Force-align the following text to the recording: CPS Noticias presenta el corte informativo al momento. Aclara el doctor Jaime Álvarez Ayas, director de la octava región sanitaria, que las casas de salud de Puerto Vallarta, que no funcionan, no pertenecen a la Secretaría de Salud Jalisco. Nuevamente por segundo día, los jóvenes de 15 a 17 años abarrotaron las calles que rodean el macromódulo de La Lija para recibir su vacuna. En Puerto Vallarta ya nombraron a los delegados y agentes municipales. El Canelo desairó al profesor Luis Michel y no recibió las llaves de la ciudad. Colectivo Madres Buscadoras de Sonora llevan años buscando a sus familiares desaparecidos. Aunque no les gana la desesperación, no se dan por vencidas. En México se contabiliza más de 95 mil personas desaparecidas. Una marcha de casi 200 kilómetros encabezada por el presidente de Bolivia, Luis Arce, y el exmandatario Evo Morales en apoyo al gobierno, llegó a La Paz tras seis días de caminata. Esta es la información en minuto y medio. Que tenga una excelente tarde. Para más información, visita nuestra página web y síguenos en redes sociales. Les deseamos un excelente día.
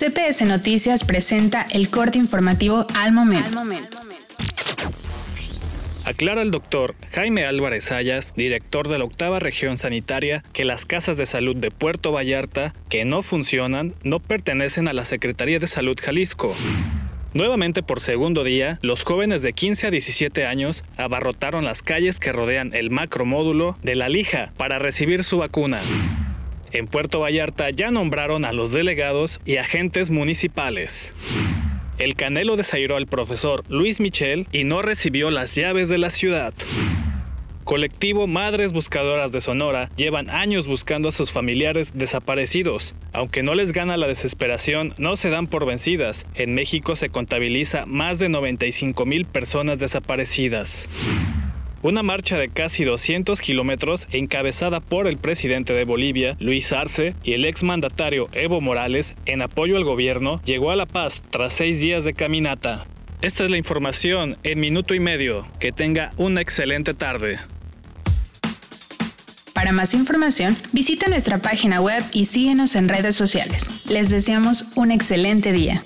CPS 0.00 0.46
Noticias 0.46 1.04
presenta 1.04 1.66
el 1.70 1.90
corte 1.90 2.16
informativo 2.16 2.86
al 2.94 3.12
momento. 3.12 3.60
Aclara 6.06 6.40
el 6.40 6.50
doctor 6.50 6.94
Jaime 7.12 7.44
Álvarez 7.44 7.92
Ayas, 7.92 8.32
director 8.34 8.88
de 8.88 8.96
la 8.96 9.04
octava 9.04 9.40
región 9.40 9.76
sanitaria, 9.76 10.42
que 10.54 10.64
las 10.64 10.86
casas 10.86 11.18
de 11.18 11.26
salud 11.26 11.54
de 11.54 11.70
Puerto 11.70 12.12
Vallarta, 12.12 12.72
que 12.88 13.04
no 13.04 13.20
funcionan, 13.20 13.92
no 14.02 14.20
pertenecen 14.20 14.88
a 14.88 14.94
la 14.94 15.04
Secretaría 15.04 15.58
de 15.58 15.66
Salud 15.66 15.98
Jalisco. 16.02 16.56
Nuevamente 17.34 17.82
por 17.82 18.00
segundo 18.00 18.42
día, 18.42 18.78
los 18.80 19.04
jóvenes 19.04 19.42
de 19.42 19.52
15 19.52 19.88
a 19.88 19.90
17 19.90 20.46
años 20.46 20.82
abarrotaron 20.96 21.66
las 21.66 21.82
calles 21.82 22.18
que 22.18 22.32
rodean 22.32 22.72
el 22.72 22.88
macromódulo 22.88 23.76
de 23.82 23.96
La 23.96 24.08
Lija 24.08 24.50
para 24.56 24.78
recibir 24.78 25.24
su 25.24 25.36
vacuna. 25.36 25.82
En 26.72 26.86
Puerto 26.86 27.20
Vallarta 27.20 27.70
ya 27.70 27.90
nombraron 27.90 28.44
a 28.44 28.52
los 28.52 28.72
delegados 28.72 29.40
y 29.44 29.56
agentes 29.56 30.10
municipales. 30.10 31.14
El 31.98 32.14
Canelo 32.14 32.56
desairó 32.56 32.96
al 32.96 33.06
profesor 33.06 33.62
Luis 33.68 34.00
Michel 34.00 34.46
y 34.52 34.64
no 34.64 34.80
recibió 34.80 35.30
las 35.30 35.54
llaves 35.54 35.88
de 35.88 35.98
la 35.98 36.10
ciudad. 36.10 36.54
Colectivo 37.64 38.26
Madres 38.26 38.72
Buscadoras 38.72 39.32
de 39.32 39.40
Sonora 39.40 39.90
llevan 39.96 40.30
años 40.30 40.66
buscando 40.66 41.10
a 41.10 41.12
sus 41.12 41.30
familiares 41.30 41.92
desaparecidos. 41.94 42.94
Aunque 43.12 43.42
no 43.42 43.54
les 43.54 43.72
gana 43.72 43.96
la 43.96 44.08
desesperación, 44.08 44.94
no 44.98 45.16
se 45.16 45.30
dan 45.30 45.46
por 45.46 45.66
vencidas. 45.66 46.26
En 46.34 46.54
México 46.54 46.96
se 46.96 47.10
contabiliza 47.10 47.84
más 47.86 48.18
de 48.18 48.28
95 48.28 49.06
mil 49.06 49.24
personas 49.24 49.78
desaparecidas. 49.78 50.88
Una 51.82 52.02
marcha 52.02 52.36
de 52.36 52.50
casi 52.50 52.84
200 52.84 53.40
kilómetros 53.40 54.06
encabezada 54.10 54.80
por 54.80 55.06
el 55.06 55.16
presidente 55.16 55.72
de 55.72 55.84
Bolivia, 55.84 56.36
Luis 56.38 56.74
Arce, 56.74 57.14
y 57.24 57.32
el 57.32 57.46
exmandatario 57.46 58.28
Evo 58.32 58.60
Morales 58.60 59.14
en 59.24 59.40
apoyo 59.40 59.78
al 59.78 59.84
gobierno, 59.84 60.42
llegó 60.44 60.70
a 60.70 60.76
La 60.76 60.84
Paz 60.84 61.22
tras 61.30 61.54
seis 61.54 61.80
días 61.80 62.04
de 62.04 62.12
caminata. 62.12 62.84
Esta 63.22 63.44
es 63.44 63.50
la 63.50 63.56
información 63.56 64.36
en 64.42 64.60
minuto 64.60 64.94
y 64.94 65.00
medio. 65.00 65.46
Que 65.58 65.72
tenga 65.72 66.12
una 66.18 66.42
excelente 66.42 66.92
tarde. 66.92 67.38
Para 69.54 69.72
más 69.72 69.94
información, 69.94 70.56
visita 70.72 71.08
nuestra 71.08 71.38
página 71.38 71.80
web 71.80 72.02
y 72.12 72.26
síguenos 72.26 72.76
en 72.76 72.90
redes 72.90 73.14
sociales. 73.14 73.70
Les 73.88 74.10
deseamos 74.10 74.66
un 74.74 74.90
excelente 74.90 75.52
día. 75.52 75.82